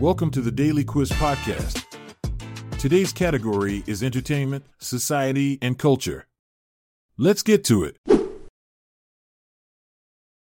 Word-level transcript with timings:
Welcome 0.00 0.32
to 0.32 0.40
the 0.40 0.50
Daily 0.50 0.82
Quiz 0.82 1.08
Podcast. 1.12 1.84
Today's 2.78 3.12
category 3.12 3.84
is 3.86 4.02
entertainment, 4.02 4.66
society, 4.78 5.56
and 5.62 5.78
culture. 5.78 6.26
Let's 7.16 7.44
get 7.44 7.62
to 7.66 7.84
it. 7.84 7.96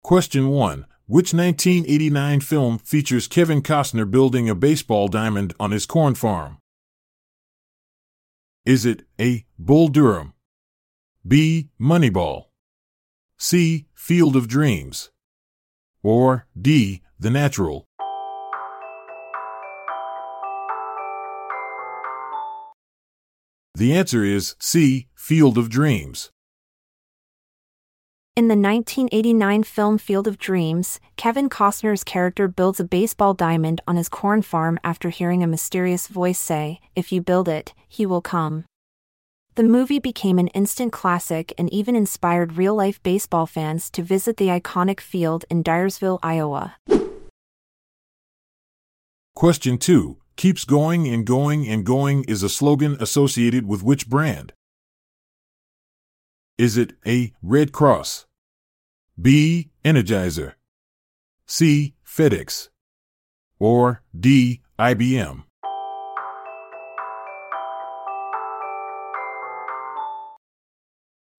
Question 0.02 0.48
1. 0.48 0.86
Which 1.08 1.34
1989 1.34 2.40
film 2.40 2.78
features 2.78 3.28
Kevin 3.28 3.62
Costner 3.62 4.10
building 4.10 4.50
a 4.50 4.56
baseball 4.56 5.10
diamond 5.10 5.54
on 5.60 5.72
his 5.72 5.86
corn 5.86 6.16
farm? 6.16 6.60
Is 8.66 8.86
it 8.86 9.04
A. 9.20 9.46
Bull 9.60 9.90
Durham? 9.90 10.34
B. 11.28 11.70
Moneyball? 11.80 12.46
C. 13.38 13.88
Field 13.94 14.38
of 14.38 14.48
Dreams? 14.48 15.12
Or 16.02 16.48
D. 16.60 17.02
The 17.20 17.30
Natural? 17.30 17.86
The 23.76 23.94
answer 23.94 24.24
is 24.24 24.56
C. 24.60 25.08
Field 25.16 25.58
of 25.58 25.68
Dreams. 25.68 26.30
In 28.36 28.48
the 28.48 28.56
1989 28.56 29.64
film 29.64 29.98
Field 29.98 30.28
of 30.28 30.38
Dreams, 30.38 31.00
Kevin 31.18 31.50
Costner's 31.50 32.04
character 32.04 32.48
builds 32.48 32.80
a 32.80 32.84
baseball 32.84 33.34
diamond 33.34 33.82
on 33.88 33.96
his 33.96 34.10
corn 34.10 34.44
farm 34.44 34.80
after 34.84 35.10
hearing 35.10 35.42
a 35.42 35.48
mysterious 35.48 36.08
voice 36.08 36.38
say, 36.38 36.82
If 36.96 37.12
you 37.12 37.22
build 37.22 37.48
it, 37.48 37.74
he 37.88 38.06
will 38.06 38.22
come. 38.22 38.66
The 39.56 39.64
movie 39.64 40.00
became 40.00 40.38
an 40.38 40.50
instant 40.50 40.92
classic 40.92 41.52
and 41.58 41.72
even 41.74 41.96
inspired 41.96 42.58
real 42.58 42.76
life 42.76 43.02
baseball 43.02 43.48
fans 43.48 43.90
to 43.92 44.04
visit 44.04 44.38
the 44.38 44.48
iconic 44.50 45.00
field 45.00 45.46
in 45.50 45.64
Dyersville, 45.64 46.20
Iowa. 46.22 46.76
Question 49.36 49.80
2. 49.80 50.18
Keeps 50.36 50.66
going 50.66 51.08
and 51.08 51.26
going 51.26 51.68
and 51.68 51.86
going 51.86 52.24
is 52.26 52.44
a 52.44 52.50
slogan 52.50 52.98
associated 53.00 53.68
with 53.68 53.84
which 53.84 54.10
brand? 54.10 54.54
Is 56.58 56.78
it 56.78 56.94
A. 57.06 57.34
Red 57.42 57.72
Cross? 57.72 58.26
B. 59.20 59.70
Energizer? 59.86 60.54
C. 61.48 61.94
FedEx? 62.06 62.70
Or 63.60 64.02
D. 64.20 64.62
IBM? 64.80 65.44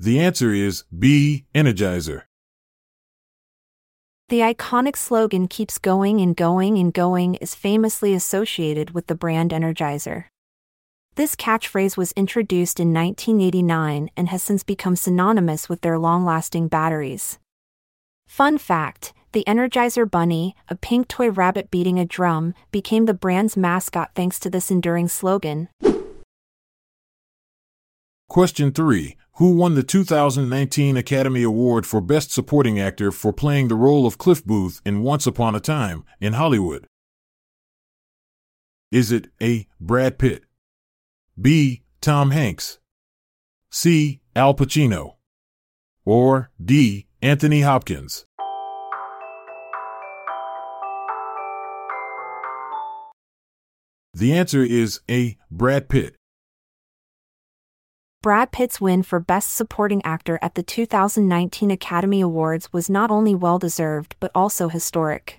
The 0.00 0.20
answer 0.20 0.52
is 0.52 0.84
B. 0.96 1.46
Energizer. 1.54 2.22
The 4.30 4.40
iconic 4.40 4.96
slogan 4.96 5.48
keeps 5.48 5.76
going 5.76 6.18
and 6.22 6.34
going 6.34 6.78
and 6.78 6.94
going 6.94 7.34
is 7.36 7.54
famously 7.54 8.14
associated 8.14 8.92
with 8.92 9.06
the 9.06 9.14
brand 9.14 9.50
Energizer. 9.50 10.24
This 11.14 11.36
catchphrase 11.36 11.98
was 11.98 12.12
introduced 12.12 12.80
in 12.80 12.94
1989 12.94 14.08
and 14.16 14.28
has 14.30 14.42
since 14.42 14.64
become 14.64 14.96
synonymous 14.96 15.68
with 15.68 15.82
their 15.82 15.98
long 15.98 16.24
lasting 16.24 16.68
batteries. 16.68 17.38
Fun 18.26 18.56
fact 18.56 19.12
the 19.32 19.44
Energizer 19.46 20.10
Bunny, 20.10 20.54
a 20.68 20.76
pink 20.76 21.08
toy 21.08 21.28
rabbit 21.28 21.70
beating 21.70 21.98
a 21.98 22.04
drum, 22.06 22.54
became 22.70 23.04
the 23.04 23.12
brand's 23.12 23.56
mascot 23.56 24.12
thanks 24.14 24.38
to 24.38 24.48
this 24.48 24.70
enduring 24.70 25.08
slogan. 25.08 25.68
Question 28.28 28.72
3. 28.72 29.16
Who 29.38 29.56
won 29.56 29.74
the 29.74 29.82
2019 29.82 30.96
Academy 30.96 31.42
Award 31.42 31.86
for 31.86 32.00
Best 32.00 32.30
Supporting 32.30 32.78
Actor 32.78 33.10
for 33.10 33.32
playing 33.32 33.66
the 33.66 33.74
role 33.74 34.06
of 34.06 34.16
Cliff 34.16 34.44
Booth 34.44 34.80
in 34.86 35.02
Once 35.02 35.26
Upon 35.26 35.56
a 35.56 35.60
Time 35.60 36.04
in 36.20 36.34
Hollywood? 36.34 36.86
Is 38.92 39.10
it 39.10 39.26
A. 39.42 39.66
Brad 39.80 40.20
Pitt? 40.20 40.44
B. 41.40 41.82
Tom 42.00 42.30
Hanks? 42.30 42.78
C. 43.72 44.20
Al 44.36 44.54
Pacino? 44.54 45.16
Or 46.04 46.52
D. 46.64 47.08
Anthony 47.20 47.62
Hopkins? 47.62 48.26
The 54.12 54.32
answer 54.32 54.62
is 54.62 55.00
A. 55.10 55.36
Brad 55.50 55.88
Pitt. 55.88 56.14
Brad 58.24 58.52
Pitt's 58.52 58.80
win 58.80 59.02
for 59.02 59.20
Best 59.20 59.52
Supporting 59.52 60.00
Actor 60.02 60.38
at 60.40 60.54
the 60.54 60.62
2019 60.62 61.70
Academy 61.70 62.22
Awards 62.22 62.72
was 62.72 62.88
not 62.88 63.10
only 63.10 63.34
well 63.34 63.58
deserved 63.58 64.16
but 64.18 64.30
also 64.34 64.70
historic. 64.70 65.38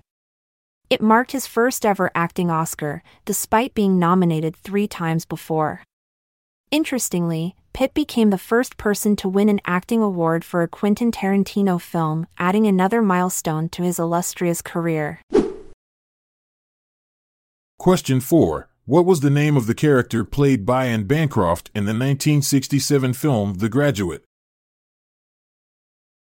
It 0.92 1.02
marked 1.02 1.32
his 1.32 1.48
first 1.48 1.84
ever 1.84 2.12
acting 2.14 2.52
Oscar, 2.52 3.02
despite 3.26 3.74
being 3.74 3.98
nominated 3.98 4.56
three 4.56 4.88
times 4.88 5.26
before. 5.26 5.82
Interestingly, 6.70 7.56
Pitt 7.74 7.96
became 7.96 8.30
the 8.30 8.38
first 8.38 8.78
person 8.78 9.16
to 9.16 9.28
win 9.28 9.50
an 9.50 9.62
acting 9.66 10.04
award 10.04 10.46
for 10.46 10.62
a 10.62 10.68
Quentin 10.68 11.12
Tarantino 11.12 11.82
film, 11.82 12.28
adding 12.38 12.68
another 12.68 13.02
milestone 13.02 13.68
to 13.70 13.82
his 13.82 13.98
illustrious 13.98 14.62
career. 14.62 15.20
Question 17.80 18.20
4. 18.20 18.70
What 18.88 19.08
was 19.08 19.22
the 19.22 19.32
name 19.32 19.58
of 19.58 19.66
the 19.66 19.74
character 19.74 20.24
played 20.24 20.64
by 20.64 20.86
Anne 20.86 21.06
Bancroft 21.06 21.72
in 21.74 21.86
the 21.86 21.90
1967 21.90 23.14
film 23.14 23.56
The 23.56 23.68
Graduate? 23.68 24.24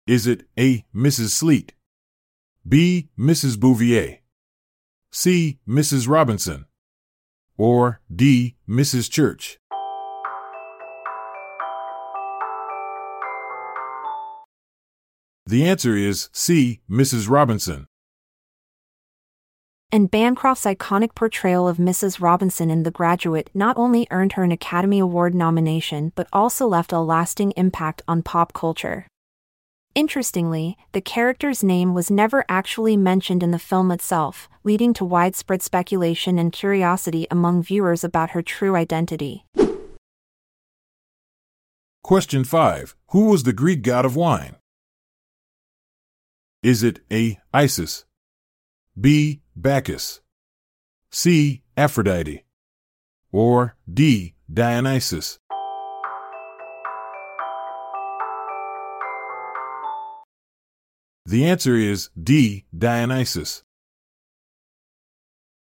Is 0.07 0.29
it 0.29 0.45
A. 0.57 0.85
Mrs. 0.95 1.31
Sleet? 1.31 1.73
B. 2.67 3.09
Mrs. 3.19 3.59
Bouvier? 3.59 4.19
C. 5.11 5.59
Mrs. 5.67 6.09
Robinson? 6.09 6.67
Or 7.57 8.01
D. 8.15 8.55
Mrs. 8.69 9.11
Church? 9.11 9.59
The 15.47 15.65
answer 15.65 15.97
is 15.97 16.29
C. 16.33 16.81
Mrs. 16.89 17.29
Robinson. 17.29 17.89
Anne 19.95 20.07
Bancroft's 20.07 20.65
iconic 20.65 21.15
portrayal 21.15 21.69
of 21.69 21.77
Mrs. 21.77 22.19
Robinson 22.19 22.71
in 22.71 22.83
The 22.83 22.91
Graduate 22.91 23.51
not 23.53 23.77
only 23.77 24.07
earned 24.11 24.33
her 24.33 24.43
an 24.43 24.51
Academy 24.51 24.99
Award 24.99 25.35
nomination 25.35 26.13
but 26.15 26.29
also 26.33 26.67
left 26.67 26.93
a 26.93 26.99
lasting 26.99 27.51
impact 27.59 28.01
on 28.09 28.23
pop 28.23 28.55
culture. 28.55 29.07
Interestingly, 29.95 30.79
the 30.93 31.03
character's 31.03 31.63
name 31.63 31.93
was 31.93 32.11
never 32.11 32.43
actually 32.49 32.97
mentioned 32.97 33.43
in 33.43 33.51
the 33.51 33.59
film 33.59 33.91
itself, 33.91 34.49
leading 34.65 34.95
to 34.95 35.05
widespread 35.05 35.61
speculation 35.61 36.39
and 36.39 36.55
curiosity 36.55 37.27
among 37.31 37.63
viewers 37.63 38.03
about 38.03 38.31
her 38.31 38.41
true 38.41 38.75
identity. 38.75 39.45
Question 42.03 42.45
5. 42.45 42.97
Who 43.09 43.27
was 43.27 43.43
the 43.43 43.53
Greek 43.53 43.83
god 43.83 44.07
of 44.07 44.17
wine? 44.17 44.57
Is 46.63 46.83
it 46.83 47.01
A. 47.13 47.39
Isis? 47.53 48.07
B. 48.99 49.42
Bacchus? 49.55 50.21
C. 51.11 51.63
Aphrodite? 51.77 52.45
Or 53.31 53.77
D. 53.93 54.35
Dionysus? 54.53 55.39
The 61.27 61.45
answer 61.45 61.77
is 61.77 62.09
D. 62.21 62.65
Dionysus. 62.77 63.63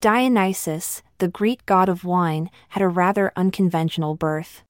Dionysus, 0.00 1.02
the 1.18 1.28
Greek 1.28 1.64
god 1.64 1.88
of 1.88 2.04
wine, 2.04 2.50
had 2.70 2.82
a 2.82 2.88
rather 2.88 3.32
unconventional 3.36 4.16
birth. 4.16 4.62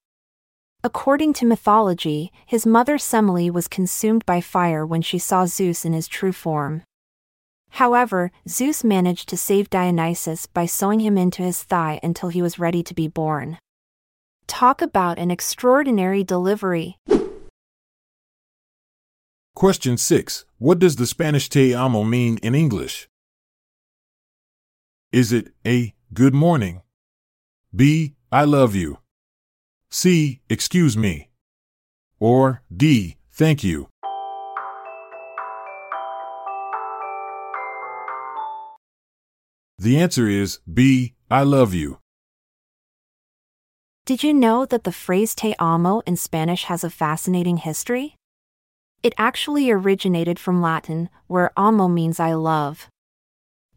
According 0.85 1.33
to 1.35 1.47
mythology, 1.47 2.33
his 2.45 2.67
mother 2.67 2.97
Semele 2.99 3.51
was 3.51 3.67
consumed 3.67 4.25
by 4.27 4.41
fire 4.41 4.87
when 4.87 5.03
she 5.03 5.19
saw 5.19 5.47
Zeus 5.47 5.85
in 5.85 5.95
his 5.95 6.07
true 6.07 6.33
form. 6.33 6.83
However, 7.71 8.31
Zeus 8.49 8.83
managed 8.83 9.29
to 9.29 9.37
save 9.37 9.71
Dionysus 9.71 10.47
by 10.47 10.67
sewing 10.67 11.01
him 11.01 11.19
into 11.19 11.43
his 11.43 11.63
thigh 11.63 12.01
until 12.03 12.31
he 12.31 12.43
was 12.43 12.59
ready 12.59 12.83
to 12.83 12.95
be 12.95 13.09
born. 13.09 13.59
Talk 14.47 14.81
about 14.81 15.19
an 15.19 15.31
extraordinary 15.31 16.25
delivery. 16.25 16.99
Question 19.55 19.97
6. 19.97 20.45
What 20.59 20.79
does 20.79 20.97
the 20.97 21.07
Spanish 21.07 21.49
te 21.49 21.75
amo 21.75 22.05
mean 22.05 22.39
in 22.43 22.55
English? 22.55 23.09
Is 25.13 25.33
it 25.33 25.55
A. 25.67 25.95
Good 26.13 26.35
morning? 26.35 26.83
B. 27.75 28.17
I 28.31 28.45
love 28.45 28.75
you? 28.75 28.99
C. 29.91 30.41
Excuse 30.49 30.97
me? 30.97 31.31
Or 32.21 32.63
D. 32.75 33.17
Thank 33.33 33.65
you? 33.65 33.89
The 39.79 39.99
answer 39.99 40.27
is 40.27 40.59
B. 40.73 41.15
I 41.31 41.43
love 41.43 41.75
you. 41.75 41.99
Did 44.07 44.23
you 44.23 44.33
know 44.33 44.65
that 44.65 44.85
the 44.85 44.93
phrase 44.93 45.35
te 45.35 45.55
amo 45.59 46.01
in 46.07 46.17
Spanish 46.17 46.65
has 46.65 46.83
a 46.83 46.91
fascinating 46.91 47.59
history? 47.59 48.15
It 49.03 49.15
actually 49.19 49.71
originated 49.71 50.39
from 50.39 50.63
Latin, 50.63 51.11
where 51.27 51.53
amo 51.57 51.89
means 51.89 52.19
I 52.19 52.33
love. 52.35 52.89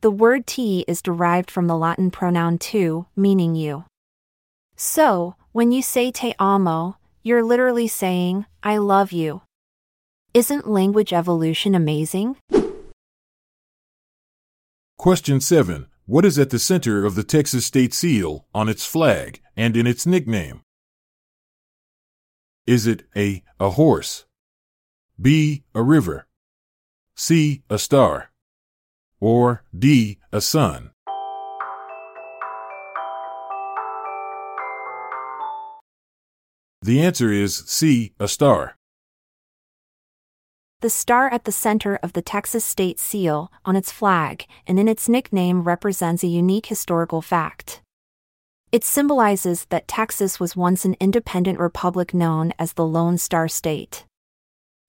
The 0.02 0.12
word 0.12 0.48
te 0.48 0.86
is 0.88 1.02
derived 1.02 1.52
from 1.52 1.68
the 1.68 1.76
Latin 1.76 2.12
pronoun 2.12 2.58
tu, 2.60 3.08
meaning 3.16 3.56
you. 3.56 3.84
So, 4.78 5.36
when 5.52 5.74
you 5.74 5.82
say 5.82 6.12
te 6.12 6.34
amo, 6.40 6.96
you're 7.24 7.44
literally 7.44 7.90
saying, 7.90 8.46
I 8.64 8.78
love 8.78 9.12
you. 9.12 9.42
Isn't 10.34 10.70
language 10.70 11.12
evolution 11.12 11.76
amazing? 11.76 12.38
Question 15.00 15.40
7. 15.40 15.88
What 16.08 16.26
is 16.26 16.38
at 16.38 16.50
the 16.50 16.60
center 16.60 17.06
of 17.06 17.16
the 17.16 17.24
Texas 17.24 17.66
state 17.66 17.94
seal, 17.94 18.46
on 18.54 18.68
its 18.68 18.86
flag, 18.86 19.40
and 19.56 19.78
in 19.78 19.88
its 19.88 20.06
nickname? 20.06 20.60
Is 22.68 22.86
it 22.86 23.04
A. 23.16 23.42
A 23.62 23.70
horse? 23.70 24.26
B. 25.18 25.64
A 25.74 25.82
river? 25.82 26.28
C. 27.16 27.64
A 27.70 27.80
star? 27.80 28.32
Or 29.22 29.64
D. 29.74 30.18
A 30.34 30.42
sun? 30.42 30.92
The 36.82 37.00
answer 37.00 37.32
is 37.32 37.56
C. 37.56 38.16
A 38.20 38.28
star. 38.28 38.76
The 40.82 40.90
star 40.90 41.28
at 41.30 41.44
the 41.44 41.52
center 41.52 42.00
of 42.02 42.14
the 42.14 42.22
Texas 42.22 42.64
state 42.64 43.00
seal, 43.00 43.52
on 43.66 43.76
its 43.76 43.92
flag, 43.92 44.46
and 44.66 44.80
in 44.80 44.88
its 44.88 45.10
nickname 45.10 45.64
represents 45.64 46.24
a 46.24 46.28
unique 46.28 46.68
historical 46.68 47.22
fact. 47.22 47.82
It 48.72 48.86
symbolizes 48.86 49.66
that 49.72 49.90
Texas 49.90 50.40
was 50.40 50.56
once 50.56 50.86
an 50.86 50.96
independent 51.02 51.60
republic 51.60 52.14
known 52.14 52.54
as 52.58 52.74
the 52.74 52.86
Lone 52.86 53.18
Star 53.18 53.50
State. 53.50 54.06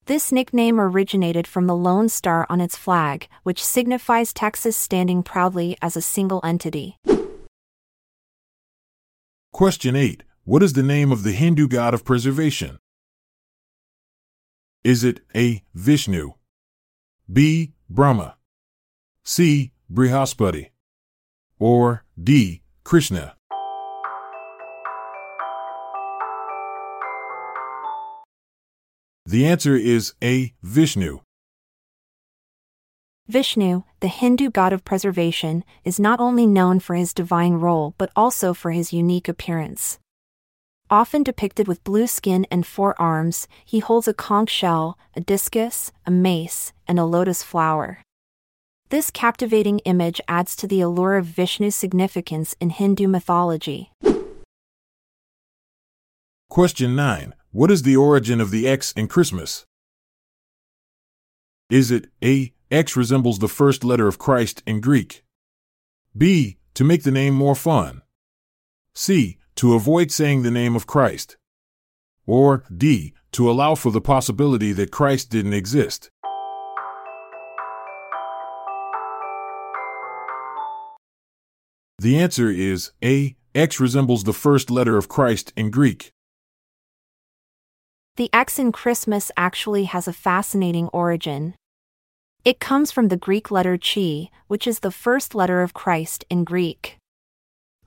This 0.06 0.30
nickname 0.30 0.80
originated 0.80 1.48
from 1.48 1.66
the 1.66 1.74
lone 1.74 2.08
star 2.08 2.46
on 2.48 2.60
its 2.60 2.76
flag, 2.76 3.26
which 3.42 3.64
signifies 3.64 4.32
Texas 4.32 4.76
standing 4.76 5.24
proudly 5.24 5.76
as 5.82 5.96
a 5.96 6.02
single 6.02 6.40
entity. 6.44 6.98
Question 9.52 9.96
8. 9.96 10.22
What 10.44 10.62
is 10.62 10.74
the 10.74 10.84
name 10.84 11.10
of 11.10 11.24
the 11.24 11.32
Hindu 11.32 11.66
god 11.66 11.94
of 11.94 12.04
preservation? 12.04 12.78
Is 14.82 15.04
it 15.04 15.20
A. 15.36 15.62
Vishnu? 15.74 16.32
B. 17.30 17.74
Brahma? 17.90 18.36
C. 19.24 19.72
Brihaspati? 19.92 20.70
Or 21.58 22.04
D. 22.18 22.62
Krishna? 22.82 23.34
The 29.26 29.44
answer 29.44 29.76
is 29.76 30.14
A. 30.24 30.54
Vishnu. 30.62 31.20
Vishnu, 33.28 33.82
the 34.00 34.08
Hindu 34.08 34.48
god 34.48 34.72
of 34.72 34.86
preservation, 34.86 35.62
is 35.84 36.00
not 36.00 36.20
only 36.20 36.46
known 36.46 36.80
for 36.80 36.96
his 36.96 37.12
divine 37.12 37.52
role 37.52 37.94
but 37.98 38.10
also 38.16 38.54
for 38.54 38.70
his 38.70 38.94
unique 38.94 39.28
appearance. 39.28 39.98
Often 40.92 41.22
depicted 41.22 41.68
with 41.68 41.84
blue 41.84 42.08
skin 42.08 42.48
and 42.50 42.66
four 42.66 43.00
arms, 43.00 43.46
he 43.64 43.78
holds 43.78 44.08
a 44.08 44.14
conch 44.14 44.50
shell, 44.50 44.98
a 45.14 45.20
discus, 45.20 45.92
a 46.04 46.10
mace, 46.10 46.72
and 46.88 46.98
a 46.98 47.04
lotus 47.04 47.44
flower. 47.44 48.02
This 48.88 49.12
captivating 49.12 49.78
image 49.80 50.20
adds 50.26 50.56
to 50.56 50.66
the 50.66 50.80
allure 50.80 51.16
of 51.16 51.26
Vishnu's 51.26 51.76
significance 51.76 52.56
in 52.58 52.70
Hindu 52.70 53.06
mythology. 53.06 53.92
Question 56.48 56.96
9. 56.96 57.34
What 57.52 57.70
is 57.70 57.82
the 57.82 57.94
origin 57.94 58.40
of 58.40 58.50
the 58.50 58.66
X 58.66 58.90
in 58.92 59.06
Christmas? 59.06 59.64
Is 61.70 61.92
it 61.92 62.08
A. 62.24 62.52
X 62.68 62.96
resembles 62.96 63.38
the 63.38 63.46
first 63.46 63.84
letter 63.84 64.08
of 64.08 64.18
Christ 64.18 64.60
in 64.66 64.80
Greek? 64.80 65.22
B. 66.16 66.58
To 66.74 66.82
make 66.82 67.04
the 67.04 67.12
name 67.12 67.34
more 67.34 67.54
fun? 67.54 68.02
C 68.92 69.39
to 69.60 69.74
avoid 69.74 70.10
saying 70.10 70.42
the 70.42 70.50
name 70.50 70.74
of 70.74 70.86
Christ. 70.86 71.36
Or 72.24 72.64
D. 72.74 73.12
To 73.32 73.50
allow 73.50 73.74
for 73.74 73.92
the 73.92 74.00
possibility 74.00 74.72
that 74.72 74.90
Christ 74.90 75.28
didn't 75.28 75.52
exist. 75.52 76.08
The 81.98 82.18
answer 82.18 82.48
is 82.48 82.92
A. 83.04 83.36
X 83.54 83.78
resembles 83.78 84.24
the 84.24 84.32
first 84.32 84.70
letter 84.70 84.96
of 84.96 85.10
Christ 85.10 85.52
in 85.54 85.70
Greek. 85.70 86.10
The 88.16 88.30
X 88.32 88.58
in 88.58 88.72
Christmas 88.72 89.30
actually 89.36 89.84
has 89.84 90.08
a 90.08 90.14
fascinating 90.14 90.88
origin. 90.88 91.52
It 92.46 92.60
comes 92.60 92.90
from 92.90 93.08
the 93.08 93.18
Greek 93.18 93.50
letter 93.50 93.76
chi, 93.76 94.30
which 94.46 94.66
is 94.66 94.78
the 94.78 94.90
first 94.90 95.34
letter 95.34 95.60
of 95.60 95.74
Christ 95.74 96.24
in 96.30 96.44
Greek. 96.44 96.99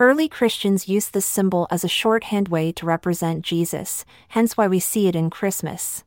Early 0.03 0.27
Christians 0.27 0.89
used 0.89 1.13
this 1.13 1.25
symbol 1.25 1.65
as 1.71 1.85
a 1.85 1.87
shorthand 1.87 2.49
way 2.49 2.73
to 2.73 2.85
represent 2.85 3.41
Jesus, 3.41 4.03
hence 4.27 4.57
why 4.57 4.67
we 4.67 4.77
see 4.77 5.07
it 5.07 5.15
in 5.15 5.29
Christmas. 5.29 6.03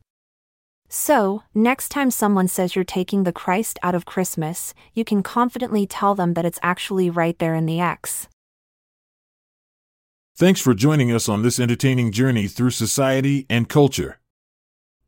So, 0.87 1.41
next 1.55 1.89
time 1.89 2.11
someone 2.11 2.47
says 2.47 2.75
you're 2.75 2.85
taking 2.85 3.23
the 3.23 3.31
Christ 3.31 3.79
out 3.81 3.95
of 3.95 4.05
Christmas, 4.05 4.75
you 4.93 5.03
can 5.03 5.23
confidently 5.23 5.87
tell 5.87 6.13
them 6.13 6.35
that 6.35 6.45
it's 6.45 6.59
actually 6.61 7.09
right 7.09 7.39
there 7.39 7.55
in 7.55 7.65
the 7.65 7.79
X. 7.79 8.27
Thanks 10.35 10.61
for 10.61 10.75
joining 10.75 11.11
us 11.11 11.27
on 11.27 11.41
this 11.41 11.59
entertaining 11.59 12.11
journey 12.11 12.47
through 12.47 12.69
society 12.69 13.47
and 13.49 13.67
culture. 13.67 14.19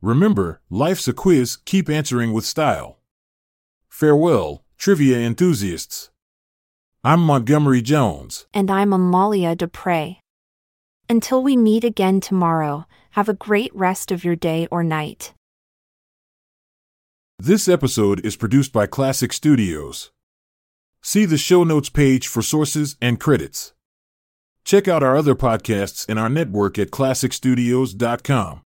Remember, 0.02 0.62
life's 0.72 1.08
a 1.08 1.14
quiz, 1.14 1.58
keep 1.58 1.92
answering 1.92 2.34
with 2.34 2.44
style. 2.44 2.98
Farewell, 3.88 4.64
trivia 4.80 5.20
enthusiasts. 5.20 6.10
I'm 7.02 7.22
Montgomery 7.22 7.82
Jones. 7.82 8.46
And 8.54 8.70
I'm 8.70 8.92
Amalia 8.92 9.56
Dupre. 9.56 10.20
Until 11.08 11.42
we 11.42 11.56
meet 11.56 11.86
again 11.86 12.20
tomorrow, 12.20 12.88
have 13.12 13.30
a 13.30 13.34
great 13.34 13.74
rest 13.74 14.12
of 14.12 14.26
your 14.26 14.36
day 14.36 14.68
or 14.70 14.84
night. 14.84 15.34
This 17.38 17.70
episode 17.70 18.26
is 18.26 18.36
produced 18.36 18.74
by 18.74 18.86
Klassic 18.86 19.32
Studios. 19.32 20.12
See 21.02 21.24
the 21.24 21.38
show 21.38 21.64
notes 21.64 21.88
page 21.88 22.28
for 22.28 22.42
sources 22.42 22.98
and 23.02 23.18
credits. 23.18 23.72
Check 24.66 24.90
out 24.90 25.02
our 25.02 25.16
other 25.16 25.36
podcasts 25.36 26.08
in 26.10 26.18
our 26.18 26.28
network 26.28 26.78
at 26.78 26.92
klassicstudios.com. 26.92 28.62